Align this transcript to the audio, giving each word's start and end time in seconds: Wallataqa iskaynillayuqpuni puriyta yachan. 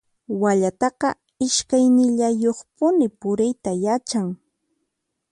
Wallataqa 0.41 1.09
iskaynillayuqpuni 1.47 3.07
puriyta 3.19 3.71
yachan. 3.85 4.27